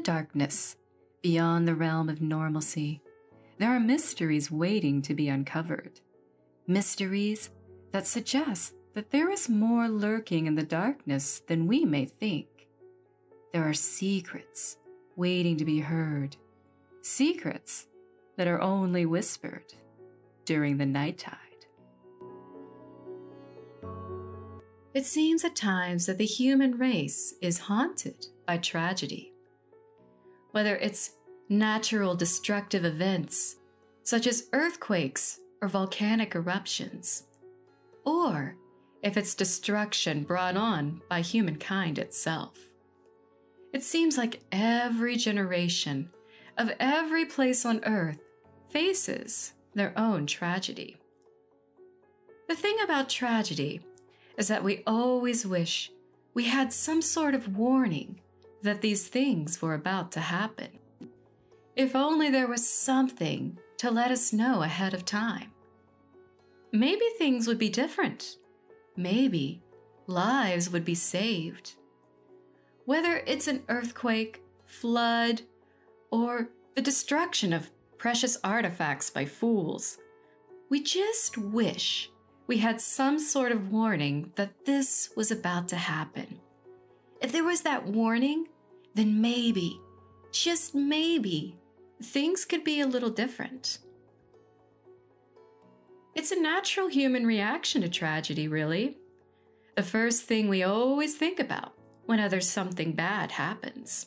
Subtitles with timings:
[0.00, 0.76] darkness,
[1.22, 3.00] beyond the realm of normalcy,
[3.58, 6.00] there are mysteries waiting to be uncovered.
[6.66, 7.50] Mysteries
[7.92, 12.46] that suggest that there is more lurking in the darkness than we may think.
[13.52, 14.78] There are secrets
[15.16, 16.36] waiting to be heard,
[17.02, 17.86] secrets
[18.36, 19.74] that are only whispered
[20.44, 21.36] during the night tide.
[24.92, 29.29] It seems at times that the human race is haunted by tragedy.
[30.52, 31.12] Whether it's
[31.48, 33.56] natural destructive events,
[34.02, 37.24] such as earthquakes or volcanic eruptions,
[38.04, 38.56] or
[39.02, 42.58] if it's destruction brought on by humankind itself.
[43.72, 46.10] It seems like every generation
[46.58, 48.18] of every place on earth
[48.68, 50.96] faces their own tragedy.
[52.48, 53.80] The thing about tragedy
[54.36, 55.92] is that we always wish
[56.34, 58.20] we had some sort of warning
[58.62, 60.68] that these things were about to happen.
[61.76, 65.52] If only there was something to let us know ahead of time.
[66.72, 68.36] Maybe things would be different.
[68.96, 69.62] Maybe
[70.06, 71.74] lives would be saved.
[72.84, 75.42] Whether it's an earthquake, flood,
[76.10, 79.98] or the destruction of precious artifacts by fools,
[80.68, 82.10] we just wish
[82.46, 86.40] we had some sort of warning that this was about to happen.
[87.20, 88.48] If there was that warning,
[88.94, 89.80] then maybe,
[90.32, 91.56] just maybe,
[92.02, 93.78] things could be a little different.
[96.14, 98.98] It's a natural human reaction to tragedy, really.
[99.76, 101.74] The first thing we always think about
[102.06, 104.06] whenever something bad happens.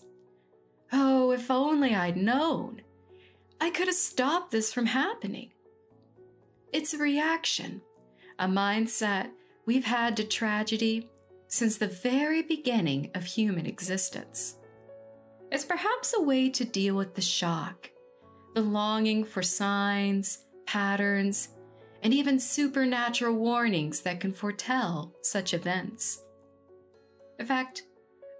[0.92, 2.82] Oh, if only I'd known.
[3.62, 5.52] I could have stopped this from happening.
[6.74, 7.82] It's a reaction,
[8.38, 9.30] a mindset
[9.66, 11.10] we've had to tragedy
[11.54, 14.56] since the very beginning of human existence.
[15.52, 17.92] It's perhaps a way to deal with the shock,
[18.56, 21.50] the longing for signs, patterns,
[22.02, 26.24] and even supernatural warnings that can foretell such events.
[27.38, 27.84] In fact,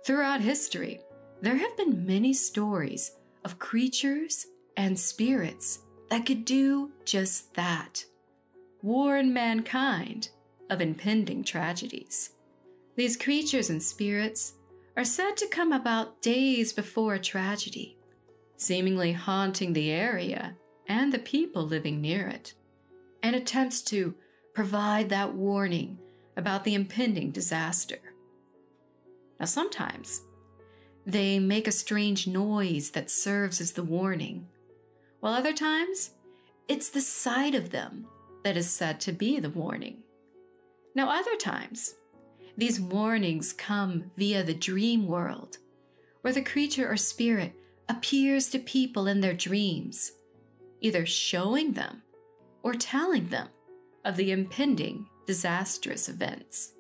[0.04, 1.00] throughout history,
[1.40, 3.12] there have been many stories
[3.46, 8.04] of creatures and spirits that could do just that
[8.82, 10.30] warn mankind
[10.72, 12.33] of impending tragedies.
[12.96, 14.54] These creatures and spirits
[14.96, 17.98] are said to come about days before a tragedy,
[18.58, 20.56] seemingly haunting the area
[20.88, 22.54] and the people living near it
[23.24, 24.14] and attempts to
[24.54, 25.98] provide that warning
[26.38, 27.98] about the impending disaster.
[29.40, 30.22] Now, sometimes
[31.06, 34.48] they make a strange noise that serves as the warning,
[35.20, 36.12] while other times
[36.68, 38.06] it's the sight of them
[38.44, 40.04] that is said to be the warning.
[40.96, 41.96] Now, other times,
[42.58, 45.58] these warnings come via the dream world,
[46.22, 47.54] where the creature or spirit
[47.90, 50.12] appears to people in their dreams,
[50.82, 52.02] either showing them
[52.62, 53.50] or telling them
[54.06, 56.74] of the impending disastrous events.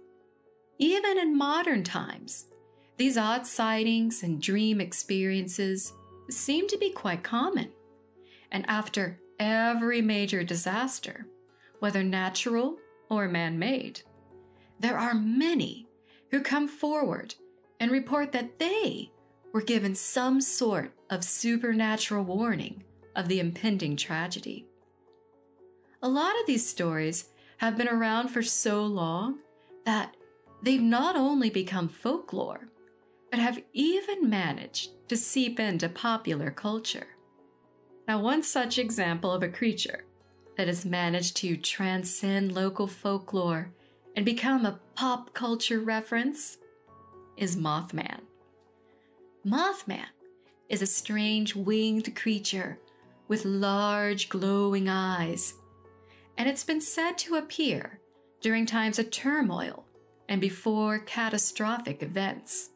[0.77, 2.45] Even in modern times,
[2.97, 5.93] these odd sightings and dream experiences
[6.29, 7.71] seem to be quite common.
[8.51, 11.25] And after every major disaster,
[11.79, 12.77] whether natural
[13.09, 14.01] or man made,
[14.79, 15.87] there are many
[16.31, 17.35] who come forward
[17.79, 19.11] and report that they
[19.53, 22.83] were given some sort of supernatural warning
[23.15, 24.65] of the impending tragedy.
[26.01, 29.39] A lot of these stories have been around for so long
[29.85, 30.15] that
[30.61, 32.67] they've not only become folklore,
[33.29, 37.07] but have even managed to seep into popular culture.
[38.07, 40.05] Now, one such example of a creature
[40.57, 43.71] that has managed to transcend local folklore
[44.15, 46.57] and become a pop culture reference
[47.37, 48.21] is Mothman.
[49.45, 50.07] Mothman
[50.69, 52.79] is a strange winged creature
[53.27, 55.55] with large glowing eyes
[56.37, 57.99] and it's been said to appear
[58.41, 59.85] during times of turmoil
[60.27, 62.69] and before catastrophic events.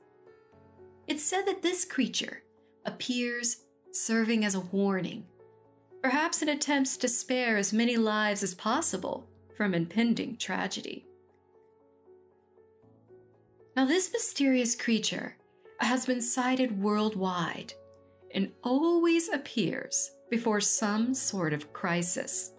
[1.07, 2.43] It's said that this creature
[2.85, 5.25] appears serving as a warning,
[6.03, 11.06] perhaps in attempts to spare as many lives as possible from impending tragedy.
[13.77, 15.35] Now, this mysterious creature
[15.77, 17.73] has been sighted worldwide
[18.31, 22.53] and always appears before some sort of crisis.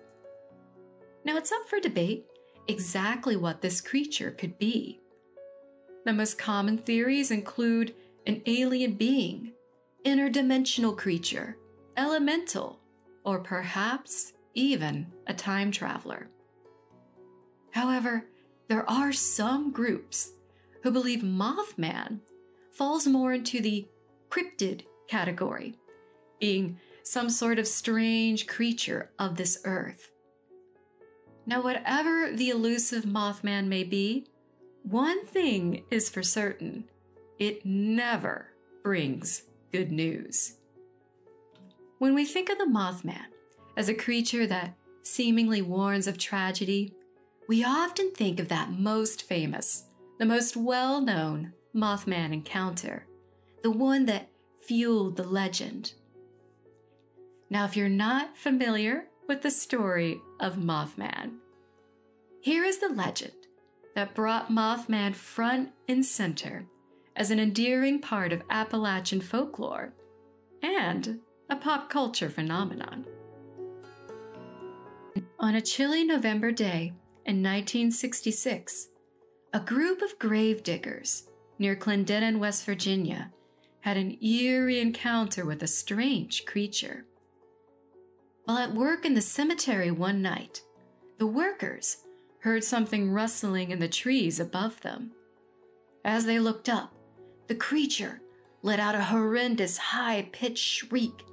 [1.24, 2.24] Now, it's up for debate
[2.68, 5.00] exactly what this creature could be.
[6.04, 7.96] The most common theories include
[8.28, 9.54] an alien being,
[10.06, 11.56] interdimensional creature,
[11.96, 12.78] elemental,
[13.24, 16.28] or perhaps even a time traveler.
[17.72, 18.26] However,
[18.68, 20.30] there are some groups
[20.82, 22.20] who believe Mothman
[22.70, 23.86] falls more into the
[24.30, 25.76] cryptid category,
[26.40, 30.10] being some sort of strange creature of this earth.
[31.46, 34.26] Now, whatever the elusive Mothman may be,
[34.82, 36.84] one thing is for certain
[37.38, 38.52] it never
[38.82, 40.54] brings good news.
[41.98, 43.26] When we think of the Mothman
[43.76, 46.94] as a creature that seemingly warns of tragedy,
[47.48, 49.84] we often think of that most famous,
[50.18, 53.06] the most well known Mothman encounter,
[53.62, 54.28] the one that
[54.60, 55.92] fueled the legend.
[57.50, 61.36] Now, if you're not familiar with the story of Mothman,
[62.40, 63.32] here is the legend
[63.94, 66.66] that brought Mothman front and center
[67.16, 69.92] as an endearing part of Appalachian folklore
[70.62, 73.06] and a pop culture phenomenon.
[75.40, 76.92] On a chilly November day
[77.24, 78.87] in 1966,
[79.52, 81.24] a group of grave diggers
[81.58, 83.32] near Clendenin, West Virginia,
[83.80, 87.06] had an eerie encounter with a strange creature.
[88.44, 90.60] While at work in the cemetery one night,
[91.18, 91.98] the workers
[92.40, 95.12] heard something rustling in the trees above them.
[96.04, 96.94] As they looked up,
[97.46, 98.20] the creature
[98.62, 101.24] let out a horrendous high pitched shriek,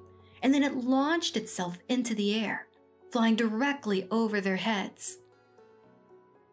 [0.41, 2.67] and then it launched itself into the air,
[3.12, 5.17] flying directly over their heads.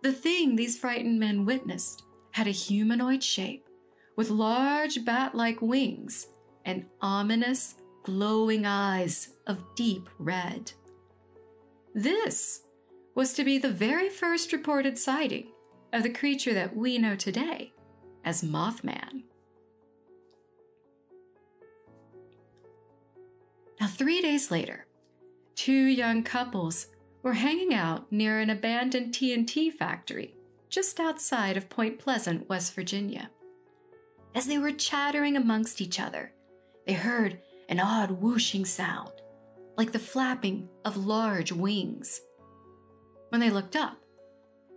[0.03, 2.03] The thing these frightened men witnessed
[2.33, 3.69] had a humanoid shape
[4.17, 6.27] with large bat like wings
[6.65, 10.73] and ominous, glowing eyes of deep red.
[11.95, 12.63] This
[13.15, 15.53] was to be the very first reported sighting
[15.93, 17.73] of the creature that we know today
[18.25, 19.23] as Mothman.
[23.81, 24.87] Now, three days later,
[25.55, 26.87] two young couples
[27.23, 30.35] were hanging out near an abandoned TNT factory
[30.69, 33.31] just outside of Point Pleasant, West Virginia.
[34.35, 36.33] As they were chattering amongst each other,
[36.87, 37.39] they heard
[37.69, 39.13] an odd whooshing sound,
[39.77, 42.23] like the flapping of large wings.
[43.29, 43.99] When they looked up,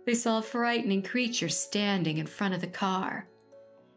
[0.04, 3.26] they saw a frightening creature standing in front of the car.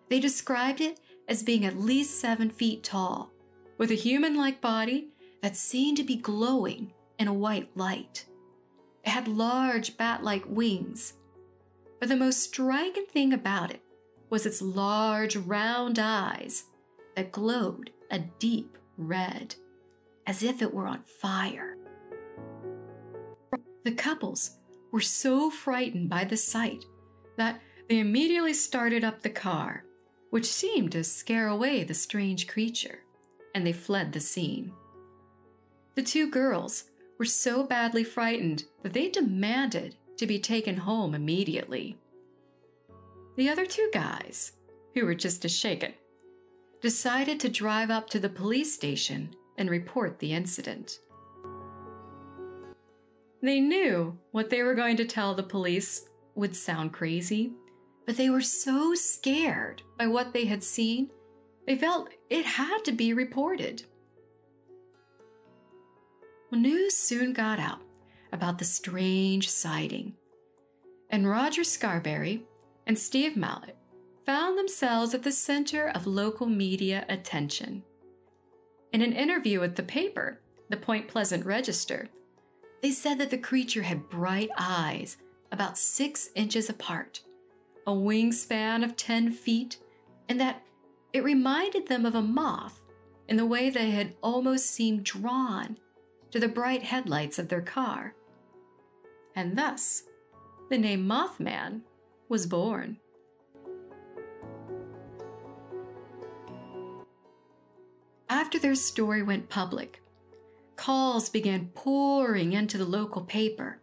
[0.10, 3.32] They described it as being at least seven feet tall,
[3.78, 5.10] with a human like body
[5.42, 8.26] that seemed to be glowing in a white light.
[9.04, 11.14] It had large bat like wings,
[12.00, 13.82] but the most striking thing about it
[14.30, 16.66] was its large round eyes
[17.16, 19.56] that glowed a deep red,
[20.28, 21.78] as if it were on fire.
[23.84, 24.58] The couples
[24.92, 26.86] were so frightened by the sight
[27.38, 29.86] that they immediately started up the car,
[30.30, 33.00] which seemed to scare away the strange creature,
[33.56, 34.74] and they fled the scene.
[35.96, 36.86] The two girls
[37.20, 41.98] were so badly frightened that they demanded to be taken home immediately.
[43.36, 44.54] The other two guys,
[44.96, 45.94] who were just as shaken,
[46.82, 51.00] decided to drive up to the police station and report the incident.
[53.42, 57.54] They knew what they were going to tell the police would sound crazy,
[58.06, 61.10] but they were so scared by what they had seen,
[61.66, 63.84] they felt it had to be reported.
[66.52, 67.82] Well, news soon got out
[68.32, 70.16] about the strange sighting,
[71.12, 72.44] and Roger Scarberry
[72.88, 73.76] and Steve Mallette
[74.26, 77.84] found themselves at the center of local media attention.
[78.92, 80.40] In an interview with the paper,
[80.70, 82.10] the Point Pleasant Register,
[82.82, 85.18] they said that the creature had bright eyes
[85.52, 87.22] about six inches apart,
[87.86, 89.78] a wingspan of 10 feet,
[90.28, 90.64] and that
[91.14, 92.82] it reminded them of a moth
[93.28, 95.78] in the way they had almost seemed drawn
[96.32, 98.14] to the bright headlights of their car.
[99.36, 100.04] And thus,
[100.70, 101.82] the name Mothman
[102.28, 102.98] was born.
[108.30, 110.02] After their story went public,
[110.76, 113.80] calls began pouring into the local paper,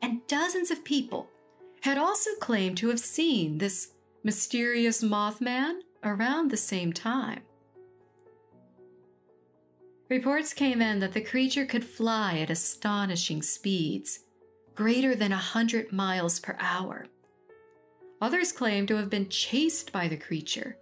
[0.00, 1.28] and dozens of people
[1.82, 3.92] had also claimed to have seen this
[4.24, 7.42] mysterious Mothman around the same time.
[10.12, 14.18] Reports came in that the creature could fly at astonishing speeds,
[14.74, 17.06] greater than a 100 miles per hour.
[18.20, 20.76] Others claimed to have been chased by the creature,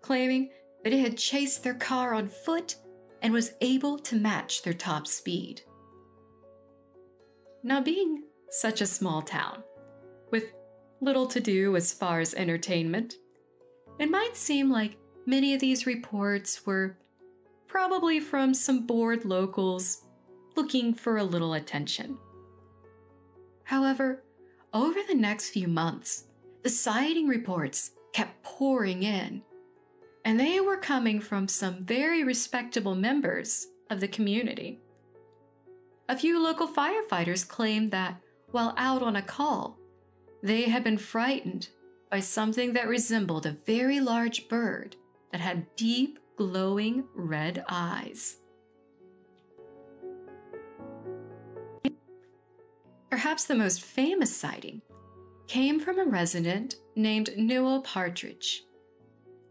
[0.00, 0.48] claiming
[0.82, 2.76] that it had chased their car on foot
[3.20, 5.60] and was able to match their top speed.
[7.62, 9.62] Now, being such a small town,
[10.30, 10.54] with
[11.02, 13.16] little to do as far as entertainment,
[13.98, 14.96] it might seem like
[15.26, 16.96] many of these reports were
[17.70, 20.04] probably from some bored locals
[20.56, 22.18] looking for a little attention.
[23.62, 24.24] However,
[24.74, 26.24] over the next few months,
[26.64, 29.42] the sighting reports kept pouring in.
[30.24, 34.78] and they were coming from some very respectable members of the community.
[36.08, 39.78] A few local firefighters claimed that while out on a call,
[40.42, 41.68] they had been frightened
[42.10, 44.96] by something that resembled a very large bird
[45.32, 48.38] that had deep, glowing red eyes.
[53.10, 54.80] Perhaps the most famous sighting
[55.48, 58.62] came from a resident named Newell Partridge.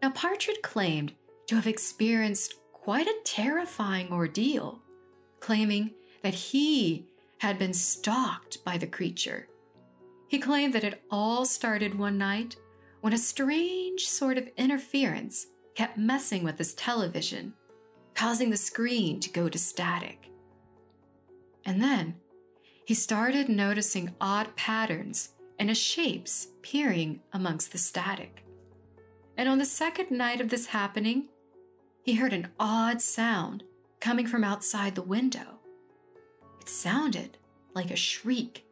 [0.01, 1.13] Now, Partridge claimed
[1.45, 4.81] to have experienced quite a terrifying ordeal,
[5.39, 5.91] claiming
[6.23, 7.05] that he
[7.37, 9.47] had been stalked by the creature.
[10.27, 12.55] He claimed that it all started one night
[13.01, 15.45] when a strange sort of interference
[15.79, 17.53] kept messing with his television,
[18.13, 20.29] causing the screen to go to static.
[21.63, 22.15] And then
[22.83, 28.43] he started noticing odd patterns and shapes peering amongst the static.
[29.37, 31.29] And on the second night of this happening,
[32.03, 33.63] he heard an odd sound
[34.01, 35.59] coming from outside the window.
[36.59, 37.37] It sounded
[37.73, 38.65] like a shriek.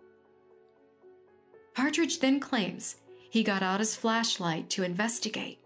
[1.73, 2.97] Partridge then claims
[3.29, 5.61] he got out his flashlight to investigate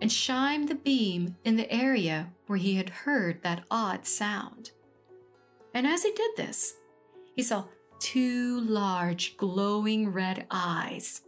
[0.00, 4.70] and shined the beam in the area where he had heard that odd sound.
[5.74, 6.74] And as he did this,
[7.34, 7.64] he saw
[7.98, 11.22] two large glowing red eyes.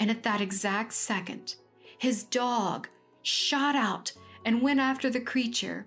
[0.00, 1.56] And at that exact second,
[1.98, 2.88] his dog
[3.22, 4.12] shot out
[4.44, 5.86] and went after the creature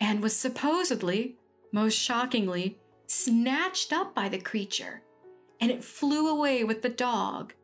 [0.00, 1.36] and was supposedly,
[1.72, 5.02] most shockingly, snatched up by the creature.
[5.60, 7.54] And it flew away with the dog,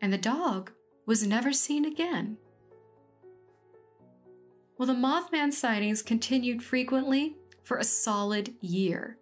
[0.00, 0.72] and the dog
[1.06, 2.36] was never seen again.
[4.80, 9.18] Well, the Mothman sightings continued frequently for a solid year,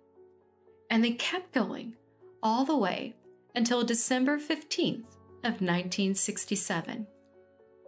[0.88, 1.96] and they kept going
[2.40, 3.16] all the way
[3.56, 7.08] until December 15th of 1967,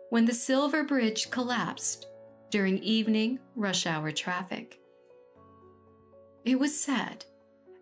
[0.08, 2.08] when the Silver Bridge collapsed
[2.50, 4.80] during evening rush hour traffic.
[6.44, 7.24] It was said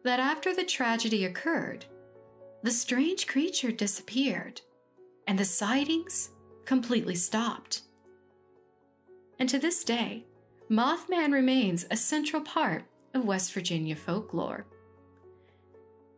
[0.04, 1.86] that after the tragedy occurred,
[2.62, 4.60] the strange creature disappeared
[5.26, 6.28] and the sightings
[6.66, 7.84] completely stopped.
[9.38, 10.24] And to this day,
[10.70, 14.66] Mothman remains a central part of West Virginia folklore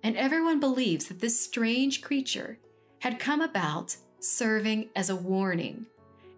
[0.03, 2.59] and everyone believes that this strange creature
[3.01, 5.87] had come about serving as a warning.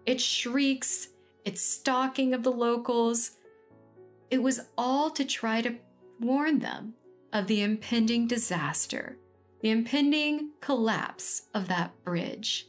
[0.05, 1.09] Its shrieks,
[1.45, 3.31] its stalking of the locals,
[4.29, 5.75] it was all to try to
[6.19, 6.93] warn them
[7.31, 9.17] of the impending disaster,
[9.61, 12.67] the impending collapse of that bridge.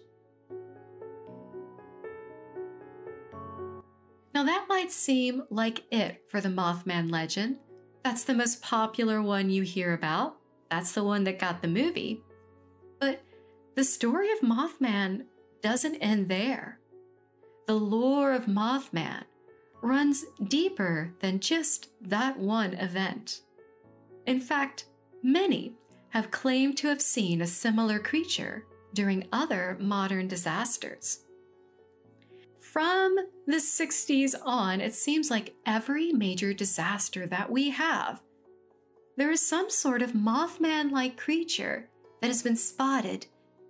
[4.34, 7.58] Now, that might seem like it for the Mothman legend.
[8.02, 10.36] That's the most popular one you hear about.
[10.70, 12.20] That's the one that got the movie.
[12.98, 13.22] But
[13.76, 15.26] the story of Mothman
[15.62, 16.80] doesn't end there.
[17.66, 19.22] The lore of Mothman
[19.82, 23.42] runs deeper than just that one event.
[24.26, 24.86] In fact,
[25.22, 25.74] many
[26.08, 28.64] have claimed to have seen a similar creature
[28.94, 31.23] during other modern disasters.
[32.74, 33.16] From
[33.46, 38.20] the 60s on, it seems like every major disaster that we have
[39.16, 41.88] there is some sort of Mothman like creature
[42.20, 43.26] that has been spotted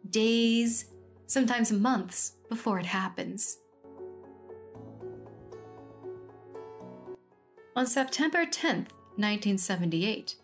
[0.08, 0.86] days,
[1.26, 3.58] sometimes months before it happens.
[7.76, 10.36] On September 10, 1978,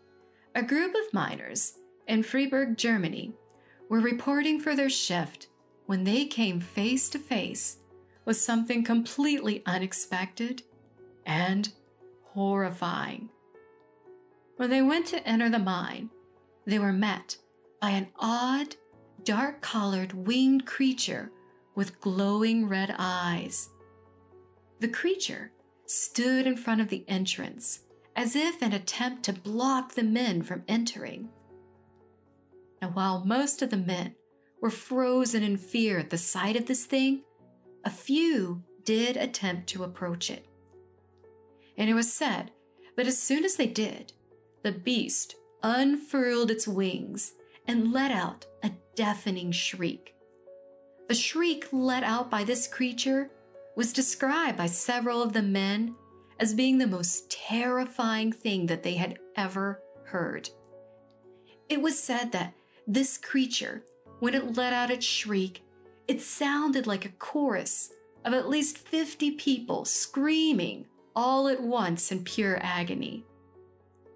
[0.55, 3.33] a group of miners in Freiburg, Germany,
[3.89, 5.47] were reporting for their shift
[5.87, 7.79] when they came face to face
[8.31, 10.63] with something completely unexpected
[11.27, 11.73] and
[12.27, 13.29] horrifying.
[14.57, 16.11] When they went to enter the mine,
[16.65, 17.39] they were met
[17.83, 18.77] by an odd,
[19.25, 21.33] dark colored winged creature
[21.75, 23.69] with glowing red eyes.
[24.79, 25.51] The creature
[25.87, 27.81] stood in front of the entrance
[28.15, 31.31] as if in attempt to block the men from entering.
[32.81, 34.15] And while most of the men
[34.63, 37.25] were frozen in fear at the sight of this thing,
[37.85, 40.47] a few did attempt to approach it.
[41.77, 42.51] And it was said
[42.97, 44.13] that as soon as they did,
[44.63, 47.33] the beast unfurled its wings
[47.67, 50.15] and let out a deafening shriek.
[51.09, 53.31] The shriek let out by this creature
[53.77, 55.95] was described by several of the men
[56.39, 60.51] as being the most terrifying thing that they had ever heard.
[61.69, 62.55] It was said that
[62.87, 63.85] this creature,
[64.19, 65.63] when it let out its shriek,
[66.11, 67.93] it sounded like a chorus
[68.25, 73.25] of at least 50 people screaming all at once in pure agony.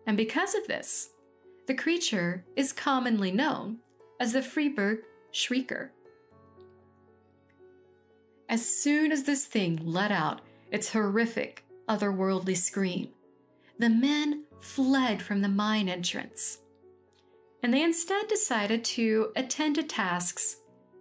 [0.05, 1.11] And because of this,
[1.69, 3.79] the creature is commonly known
[4.19, 5.91] as the Freiburg Shrieker.
[8.49, 10.41] As soon as this thing let out
[10.73, 13.11] its horrific, otherworldly scream,
[13.79, 16.59] the men fled from the mine entrance.
[17.63, 20.57] And they instead decided to attend to tasks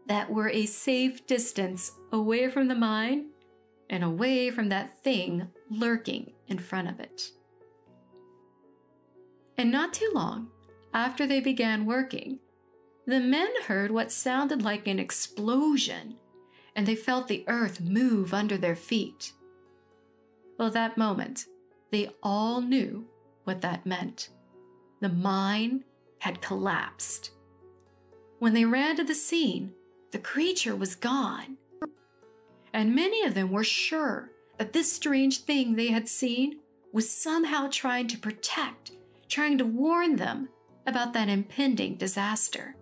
[0.07, 3.29] that were a safe distance away from the mine
[3.89, 7.31] and away from that thing lurking in front of it.
[9.57, 10.49] And not too long
[10.93, 12.39] after they began working,
[13.05, 16.15] the men heard what sounded like an explosion
[16.75, 19.33] and they felt the earth move under their feet.
[20.57, 21.45] Well, that moment,
[21.91, 23.05] they all knew
[23.43, 24.29] what that meant.
[25.01, 25.83] The mine
[26.19, 27.31] had collapsed.
[28.39, 29.73] When they ran to the scene,
[30.13, 31.57] the creature was gone.
[32.71, 36.59] And many of them were sure that this strange thing they had seen
[36.93, 38.91] was somehow trying to protect,
[39.27, 40.49] trying to warn them
[40.85, 42.75] about that impending disaster.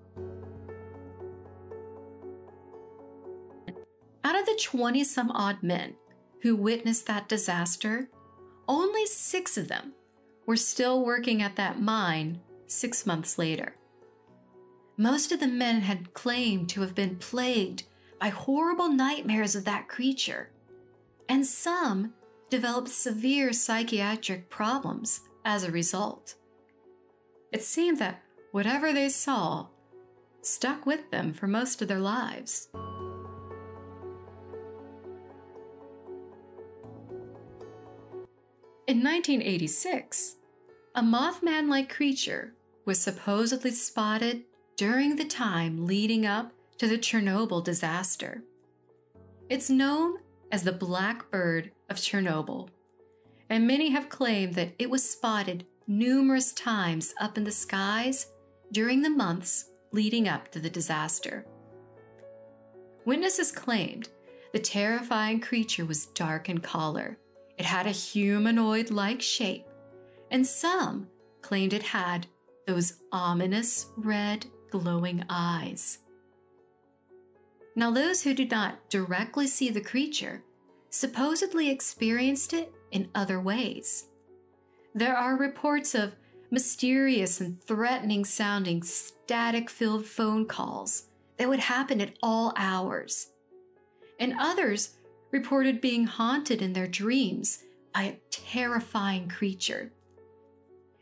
[4.24, 5.96] Out of the 20 some odd men
[6.42, 8.10] who witnessed that disaster,
[8.68, 9.94] only six of them
[10.46, 13.76] were still working at that mine six months later.
[15.02, 17.86] Most of the men had claimed to have been plagued
[18.20, 20.52] by horrible nightmares of that creature,
[21.28, 22.14] and some
[22.52, 26.36] developed severe psychiatric problems as a result.
[27.52, 29.70] It seemed that whatever they saw
[30.44, 32.70] stuck with them for most of their lives.
[38.86, 40.36] In 1986,
[40.94, 42.54] a Mothman like creature
[42.86, 44.44] was supposedly spotted
[44.82, 48.42] during the time leading up to the Chernobyl disaster.
[49.48, 50.16] It's known
[50.52, 52.68] as the Black Bird of Chernobyl,
[53.48, 58.32] and many have claimed that it was spotted numerous times up in the skies
[58.72, 61.46] during the months leading up to the disaster.
[63.06, 64.10] Witnesses claimed
[64.52, 67.20] the terrifying creature was dark in color
[67.60, 69.68] it had a humanoid like shape,
[70.32, 71.08] and some
[71.44, 72.26] claimed it had
[72.66, 76.00] those ominous red glowing eyes.
[77.76, 80.44] Now, those who did not directly see the creature
[80.90, 84.08] supposedly experienced it in other ways.
[84.94, 86.16] There are reports of
[86.50, 91.04] mysterious and threatening sounding static filled phone calls
[91.38, 93.30] that would happen at all hours.
[94.20, 94.98] And others
[95.32, 99.94] reported being haunted in their dreams by a terrifying creature.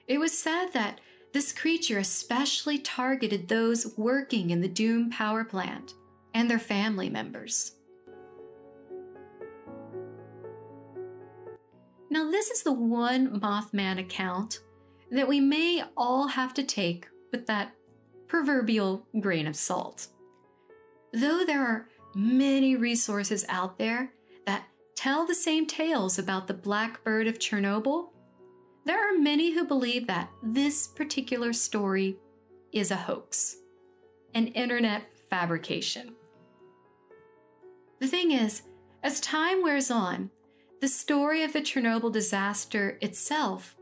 [0.07, 5.93] It was said that this creature especially targeted those working in the Doom power plant
[6.33, 7.75] and their family members.
[12.09, 14.59] Now, this is the one Mothman account
[15.11, 17.75] that we may all have to take with that
[18.27, 20.07] proverbial grain of salt.
[21.13, 24.11] Though there are many resources out there
[24.45, 24.65] that
[24.95, 28.09] tell the same tales about the Black Bird of Chernobyl,
[28.85, 32.17] there are many who believe that this particular story
[32.71, 33.57] is a hoax,
[34.33, 36.13] an internet fabrication.
[37.99, 38.63] The thing is,
[39.03, 40.29] as time wears on,
[40.81, 43.75] the story of the Chernobyl disaster itself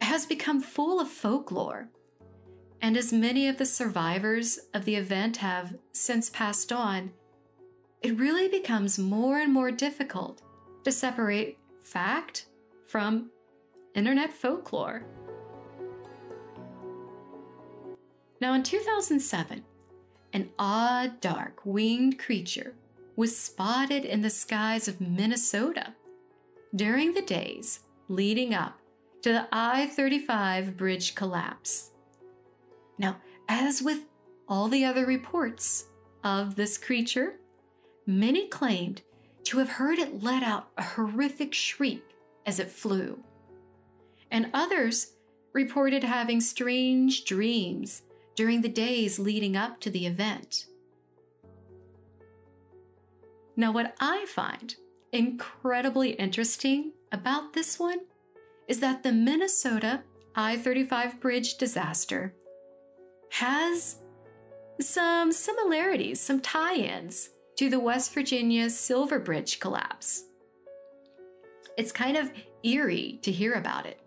[0.00, 1.88] has become full of folklore.
[2.80, 7.12] And as many of the survivors of the event have since passed on,
[8.00, 10.40] it really becomes more and more difficult
[10.84, 12.46] to separate fact
[12.86, 13.30] from
[13.94, 15.04] internet folklore.
[18.40, 19.64] Now, in 2007,
[20.32, 22.74] an odd, dark, winged creature
[23.16, 25.94] was spotted in the skies of Minnesota
[26.74, 28.78] during the days leading up
[29.22, 31.90] to the I 35 bridge collapse.
[32.98, 33.16] Now,
[33.48, 34.06] as with
[34.48, 35.86] all the other reports
[36.24, 37.34] of this creature,
[38.06, 39.02] many claimed
[39.44, 42.02] to have heard it let out a horrific shriek
[42.46, 43.22] as it flew.
[44.30, 45.14] And others
[45.52, 48.02] reported having strange dreams
[48.36, 50.66] during the days leading up to the event.
[53.56, 54.74] Now, what I find
[55.12, 58.00] incredibly interesting about this one
[58.68, 60.02] is that the Minnesota
[60.34, 62.32] I 35 bridge disaster
[63.32, 63.98] has
[64.80, 70.24] some similarities, some tie ins to the West Virginia Silver Bridge collapse.
[71.76, 72.30] It's kind of
[72.62, 73.99] eerie to hear about it.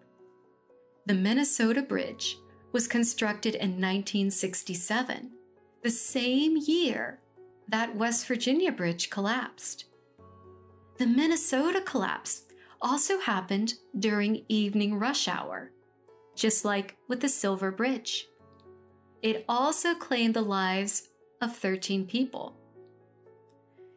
[1.06, 2.38] The Minnesota Bridge
[2.72, 5.32] was constructed in 1967,
[5.82, 7.20] the same year
[7.68, 9.86] that West Virginia Bridge collapsed.
[10.98, 12.44] The Minnesota collapse
[12.82, 15.72] also happened during evening rush hour,
[16.36, 18.30] just like with the Silver Bridge.
[19.22, 21.10] It also claimed the lives
[21.42, 22.56] of 13 people.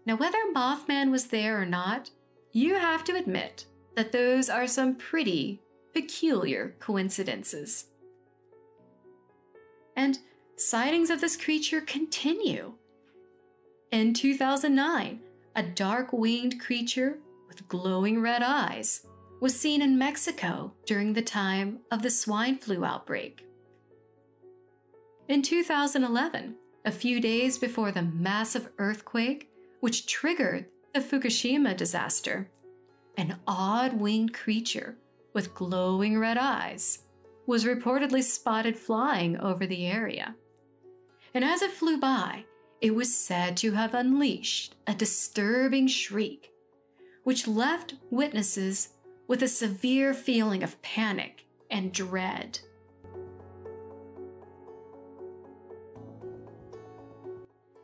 [0.07, 2.11] Now, whether Mothman was there or not,
[2.51, 5.61] you have to admit that those are some pretty
[5.97, 7.87] peculiar coincidences.
[9.97, 10.19] And
[10.57, 12.75] sightings of this creature continue.
[13.91, 15.21] In 2009,
[15.55, 17.17] a dark winged creature
[17.49, 19.07] with glowing red eyes
[19.41, 23.47] was seen in Mexico during the time of the swine flu outbreak.
[25.29, 29.49] In 2011, a few days before the massive earthquake
[29.81, 32.51] which triggered the Fukushima disaster,
[33.17, 34.99] an odd winged creature
[35.37, 37.01] with glowing red eyes
[37.47, 40.35] was reportedly spotted flying over the area.
[41.35, 42.47] And as it flew by,
[42.81, 46.53] it was said to have unleashed a disturbing shriek,
[47.23, 48.95] which left witnesses
[49.29, 52.59] with a severe feeling of panic and dread.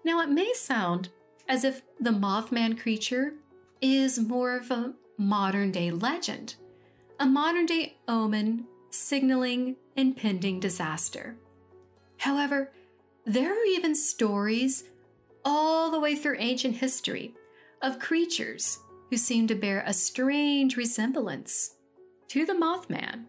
[0.06, 1.10] Now, it may sound
[1.50, 3.34] as if the Mothman creature
[3.82, 6.54] is more of a modern day legend,
[7.22, 11.37] a modern day omen signaling impending disaster.
[12.16, 12.72] However,
[13.24, 14.82] there are even stories
[15.44, 17.32] all the way through ancient history
[17.80, 21.76] of creatures who seem to bear a strange resemblance
[22.26, 23.26] to the Mothman.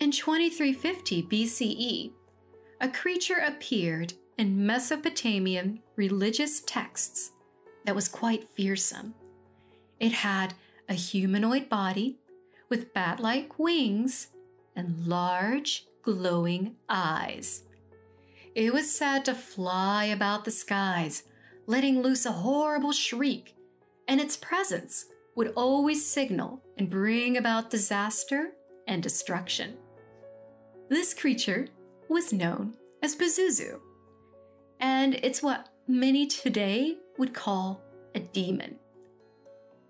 [0.00, 2.12] In 2350 BCE,
[2.80, 7.32] a creature appeared in Mesopotamian religious texts
[7.84, 9.14] that was quite fearsome.
[10.00, 10.54] It had
[10.92, 12.18] a humanoid body
[12.68, 14.28] with bat like wings
[14.76, 17.62] and large, glowing eyes.
[18.54, 21.22] It was said to fly about the skies,
[21.66, 23.54] letting loose a horrible shriek,
[24.06, 28.50] and its presence would always signal and bring about disaster
[28.86, 29.78] and destruction.
[30.90, 31.68] This creature
[32.10, 33.80] was known as Pazuzu,
[34.78, 37.80] and it's what many today would call
[38.14, 38.76] a demon.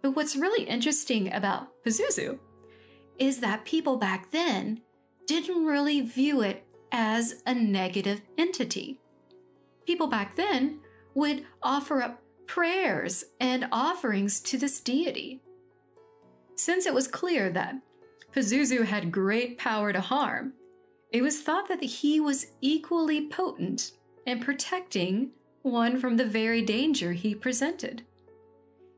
[0.02, 2.38] But what's really interesting about Pazuzu
[3.18, 4.80] is that people back then
[5.26, 9.00] didn't really view it as a negative entity.
[9.86, 10.80] People back then
[11.14, 15.40] would offer up prayers and offerings to this deity.
[16.56, 17.76] Since it was clear that
[18.34, 20.54] Pazuzu had great power to harm,
[21.12, 23.92] it was thought that he was equally potent
[24.26, 25.30] in protecting
[25.62, 28.02] one from the very danger he presented.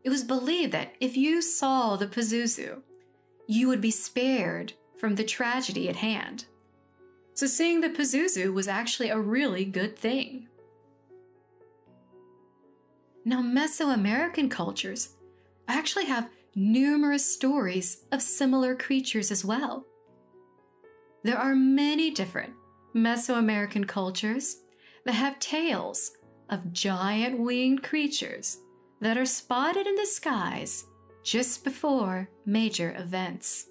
[0.05, 2.83] It was believed that if you saw the Pazuzu,
[3.47, 6.45] you would be spared from the tragedy at hand.
[7.33, 10.49] So seeing the Pazuzu was actually a really good thing.
[13.25, 15.15] Now, Mesoamerican cultures
[15.67, 19.87] actually have numerous stories of similar creatures as well.
[21.23, 22.53] There are many different
[22.95, 24.59] Mesoamerican cultures
[25.07, 26.13] that have tales
[26.51, 28.59] of giant winged creatures
[29.01, 30.87] that are spotted in the skies
[31.23, 33.67] just before major events.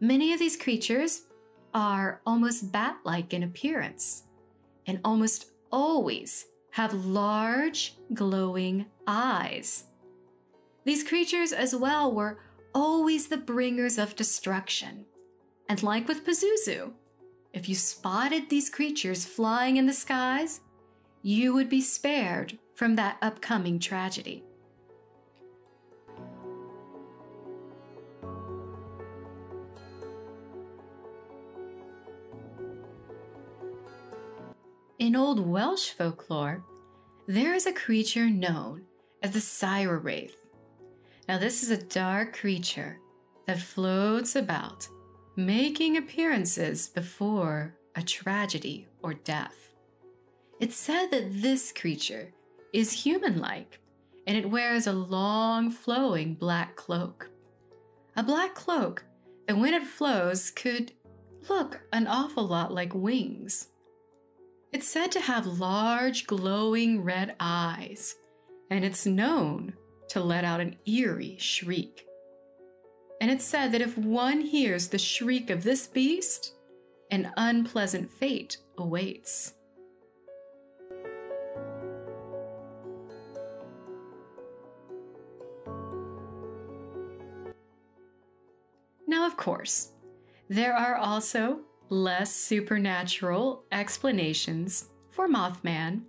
[0.00, 1.22] Many of these creatures
[1.74, 4.24] are almost bat like in appearance
[4.86, 9.84] and almost always have large, glowing eyes.
[10.84, 12.40] These creatures, as well, were
[12.74, 15.04] always the bringers of destruction.
[15.68, 16.92] And like with Pazuzu,
[17.52, 20.60] if you spotted these creatures flying in the skies,
[21.22, 24.44] you would be spared from that upcoming tragedy.
[34.98, 36.62] In Old Welsh folklore,
[37.26, 38.82] there is a creature known
[39.22, 40.36] as the Cyhyraeth.
[41.28, 42.98] Now, this is a dark creature
[43.46, 44.88] that floats about,
[45.34, 49.74] making appearances before a tragedy or death.
[50.60, 52.32] It's said that this creature
[52.72, 53.78] is human like
[54.26, 57.30] and it wears a long, flowing black cloak.
[58.16, 59.04] A black cloak
[59.48, 60.92] that, when it flows, could
[61.48, 63.68] look an awful lot like wings.
[64.72, 68.14] It's said to have large, glowing red eyes,
[68.70, 69.74] and it's known
[70.10, 72.06] to let out an eerie shriek.
[73.20, 76.54] And it's said that if one hears the shriek of this beast,
[77.10, 79.54] an unpleasant fate awaits.
[89.22, 89.92] Now, of course,
[90.48, 96.06] there are also less supernatural explanations for Mothman.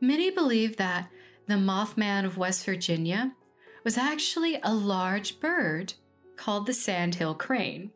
[0.00, 1.08] Many believe that
[1.46, 3.36] the Mothman of West Virginia
[3.84, 5.94] was actually a large bird
[6.34, 7.92] called the sandhill crane.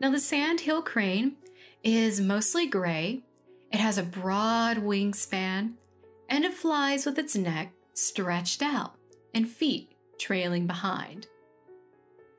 [0.00, 1.38] Now, the sandhill crane
[1.82, 3.24] is mostly gray,
[3.72, 5.72] it has a broad wingspan,
[6.28, 8.94] and it flies with its neck stretched out
[9.34, 11.26] and feet trailing behind.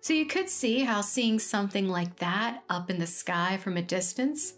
[0.01, 3.81] So you could see how seeing something like that up in the sky from a
[3.81, 4.53] distance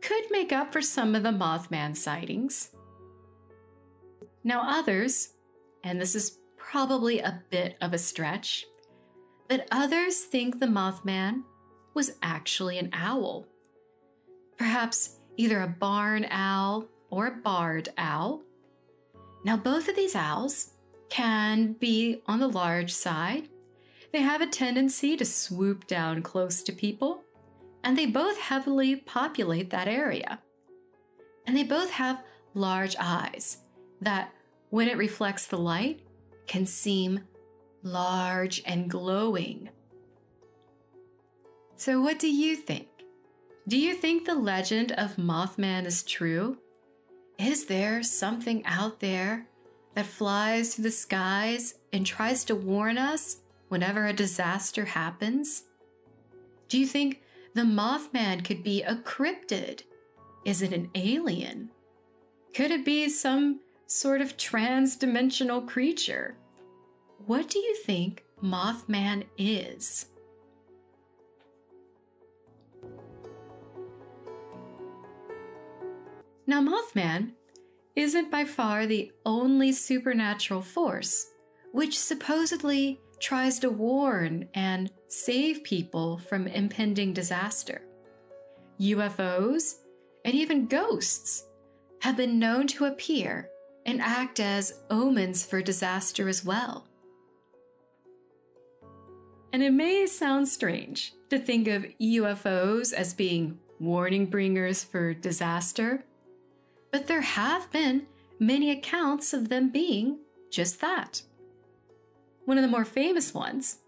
[0.00, 2.70] could make up for some of the Mothman sightings.
[4.44, 5.30] Now, others,
[5.82, 8.64] and this is probably a bit of a stretch,
[9.48, 11.42] but others think the Mothman
[11.94, 13.46] was actually an owl.
[14.56, 18.42] Perhaps either a barn owl or a barred owl.
[19.44, 20.70] Now, both of these owls
[21.08, 23.48] can be on the large side.
[24.16, 27.22] They have a tendency to swoop down close to people,
[27.84, 30.40] and they both heavily populate that area.
[31.46, 32.24] And they both have
[32.54, 33.58] large eyes
[34.00, 34.32] that,
[34.70, 36.00] when it reflects the light,
[36.46, 37.24] can seem
[37.82, 39.68] large and glowing.
[41.76, 42.88] So, what do you think?
[43.68, 46.56] Do you think the legend of Mothman is true?
[47.38, 49.46] Is there something out there
[49.92, 55.64] that flies through the skies and tries to warn us whenever a disaster happens?
[56.68, 57.22] Do you think
[57.54, 59.82] the Mothman could be a cryptid?
[60.44, 61.70] Is it an alien?
[62.54, 66.36] Could it be some sort of trans dimensional creature?
[67.26, 70.06] What do you think Mothman is?
[76.46, 77.32] Now, Mothman
[77.96, 81.32] isn't by far the only supernatural force
[81.72, 87.82] which supposedly tries to warn and save people from impending disaster.
[88.80, 89.76] UFOs
[90.24, 91.44] and even ghosts
[92.00, 93.48] have been known to appear
[93.86, 96.86] and act as omens for disaster as well.
[99.52, 106.04] And it may sound strange to think of UFOs as being warning bringers for disaster,
[106.90, 108.06] but there have been
[108.38, 110.18] many accounts of them being
[110.50, 111.22] just that.
[112.46, 113.78] One of the more famous ones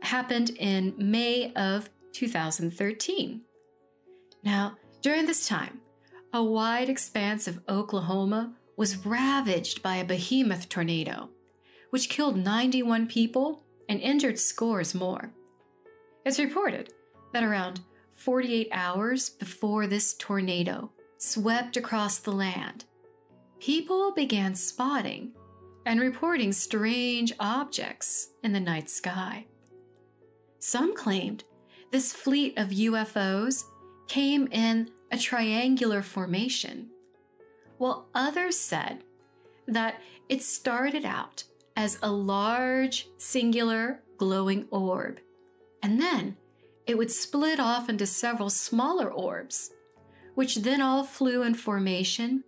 [0.00, 3.40] happened in May of 2013.
[4.44, 5.80] Now, during this time,
[6.32, 11.30] a wide expanse of Oklahoma was ravaged by a behemoth tornado,
[11.88, 15.32] which killed 91 people and injured scores more.
[16.26, 16.92] It's reported
[17.32, 17.80] that around
[18.12, 22.84] 48 hours before this tornado swept across the land,
[23.58, 25.32] people began spotting
[25.86, 29.46] and reporting strange objects in the night sky.
[30.58, 31.44] Some claimed
[31.92, 33.64] this fleet of UFOs
[34.08, 36.88] came in a triangular formation,
[37.78, 39.04] while others said
[39.68, 41.44] that it started out
[41.76, 45.20] as a large, singular, glowing orb,
[45.82, 46.36] and then
[46.86, 49.70] it would split off into several smaller orbs
[50.34, 52.44] which then all flew in formation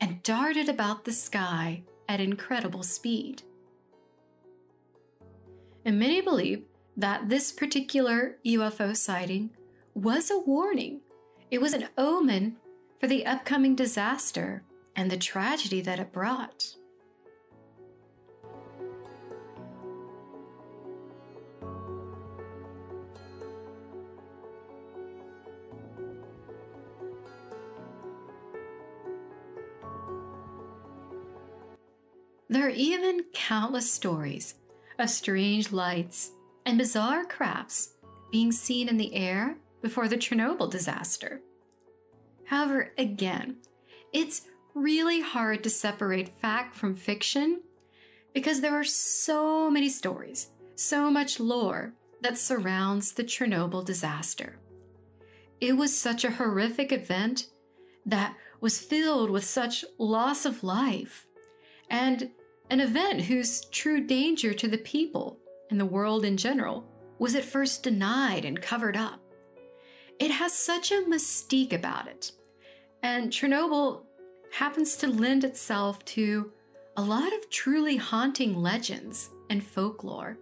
[0.00, 3.40] and darted about the sky at incredible speed.
[5.84, 6.64] And many believe
[6.96, 9.50] that this particular UFO sighting
[9.94, 11.02] was a warning.
[11.52, 12.56] It was an omen
[12.98, 14.64] for the upcoming disaster
[14.96, 16.74] and the tragedy that it brought.
[32.50, 34.56] There are even countless stories
[34.98, 36.32] of strange lights
[36.66, 37.92] and bizarre crafts
[38.32, 41.42] being seen in the air before the Chernobyl disaster.
[42.46, 43.58] However, again,
[44.12, 47.60] it's really hard to separate fact from fiction
[48.34, 54.56] because there are so many stories, so much lore that surrounds the Chernobyl disaster.
[55.60, 57.46] It was such a horrific event
[58.04, 61.28] that was filled with such loss of life
[61.88, 62.30] and
[62.70, 65.38] an event whose true danger to the people
[65.70, 66.84] and the world in general
[67.18, 69.20] was at first denied and covered up.
[70.20, 72.32] It has such a mystique about it.
[73.02, 74.02] And Chernobyl
[74.52, 76.52] happens to lend itself to
[76.96, 80.38] a lot of truly haunting legends and folklore.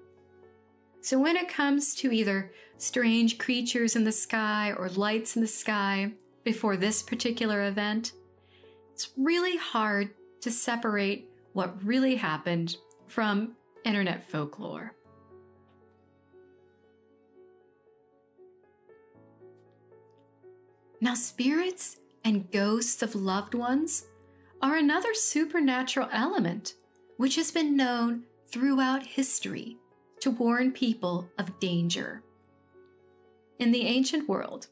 [1.00, 5.48] So, when it comes to either strange creatures in the sky or lights in the
[5.48, 6.12] sky
[6.44, 8.12] before this particular event,
[8.92, 10.10] it's really hard
[10.40, 11.27] to separate
[11.58, 12.76] what really happened
[13.08, 14.92] from internet folklore.
[21.00, 24.06] Now, spirits and ghosts of loved ones
[24.62, 26.74] are another supernatural element
[27.16, 29.78] which has been known throughout history
[30.20, 32.22] to warn people of danger.
[33.58, 34.68] In the ancient world,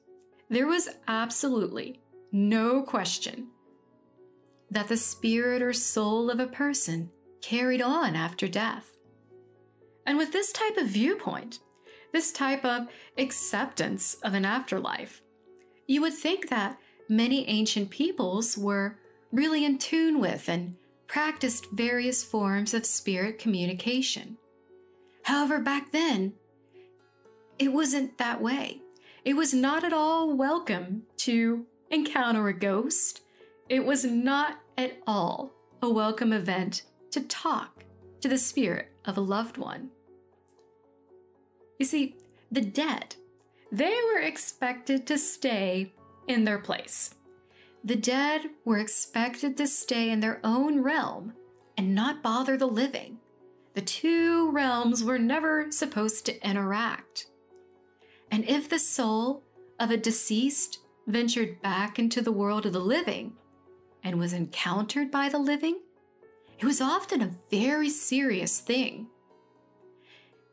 [0.49, 1.99] there was absolutely
[2.31, 3.49] no question
[4.71, 8.97] that the spirit or soul of a person carried on after death.
[10.07, 11.61] And with this type of viewpoint,
[12.13, 15.23] this type of acceptance of an afterlife,
[15.87, 18.99] you would think that many ancient peoples were
[19.33, 20.77] really in tune with and
[21.07, 24.37] practiced various forms of spirit communication.
[25.23, 26.35] However, back then,
[27.59, 28.81] it wasn't that way.
[29.25, 33.23] It was not at all welcome to encounter a ghost.
[33.69, 35.51] It was not at all
[35.83, 37.85] a welcome event to talk
[38.21, 39.91] to the spirit of a loved one.
[41.81, 42.15] You see,
[42.53, 43.17] the dead,
[43.73, 45.93] they were expected to stay
[46.29, 47.17] in their place.
[47.83, 51.33] The dead were expected to stay in their own realm
[51.77, 53.19] and not bother the living.
[53.75, 57.27] The two realms were never supposed to interact.
[58.31, 59.43] And if the soul
[59.81, 63.35] of a deceased ventured back into the world of the living
[64.07, 65.81] and was encountered by the living,
[66.61, 69.09] it was often a very serious thing.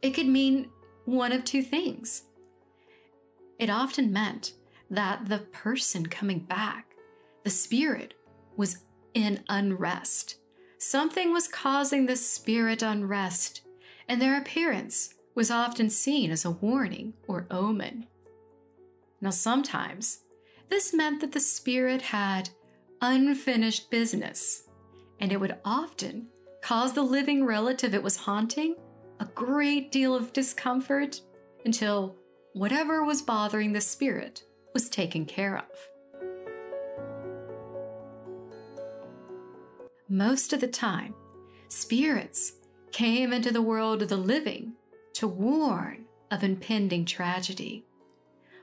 [0.02, 0.70] It could mean
[1.06, 2.24] one of two things.
[3.60, 4.54] It often meant
[4.90, 6.96] that the person coming back,
[7.44, 8.16] the spirit,
[8.58, 8.80] was
[9.14, 10.38] in unrest.
[10.80, 13.62] Something was causing the spirit unrest,
[14.08, 18.08] and their appearance was often seen as a warning or omen.
[19.22, 20.22] Now, sometimes
[20.70, 22.50] this meant that the spirit had
[23.04, 24.64] unfinished business,
[25.20, 26.26] and it would often
[26.62, 28.76] cause the living relative it was haunting
[29.20, 31.20] a great deal of discomfort
[31.66, 32.16] until
[32.54, 35.66] whatever was bothering the spirit was taken care of.
[40.08, 41.14] Most of the time,
[41.68, 42.54] spirits
[42.94, 44.74] came into the world of the living
[45.16, 47.86] to warn of impending tragedy.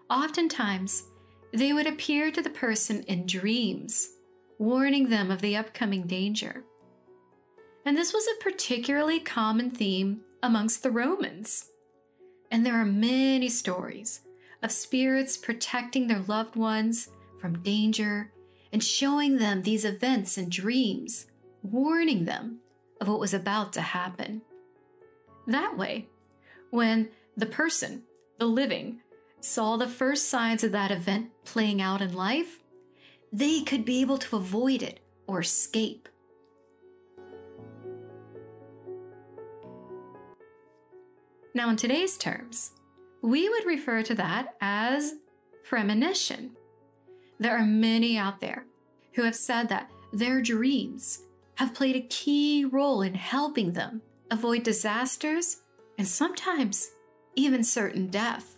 [0.09, 1.05] Oftentimes,
[1.53, 4.09] they would appear to the person in dreams,
[4.61, 6.62] warning them of the upcoming danger.
[7.87, 11.70] And this was a particularly common theme amongst the Romans.
[12.51, 14.20] And there are many stories
[14.62, 17.09] of spirits protecting their loved ones
[17.40, 18.33] from danger
[18.70, 21.25] and showing them these events in dreams,
[21.62, 22.59] warning them
[23.01, 24.42] of what was about to happen.
[25.46, 26.07] That way,
[26.68, 28.03] when the person,
[28.38, 29.01] the living,
[29.40, 32.60] saw the first signs of that event playing out in life,
[33.33, 36.09] they could be able to avoid it or escape.
[41.55, 42.73] Now, in today's terms,
[43.23, 45.14] we would refer to that as
[45.64, 46.53] premonition.
[47.38, 48.64] There are many out there
[49.14, 51.23] who have said that their dreams
[51.57, 55.62] have played a key role in helping them avoid disasters
[55.99, 56.90] and sometimes
[57.35, 58.57] even certain death.